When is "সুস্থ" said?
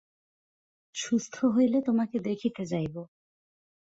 0.95-1.35